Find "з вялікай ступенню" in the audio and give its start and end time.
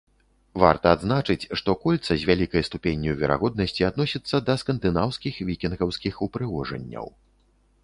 2.21-3.11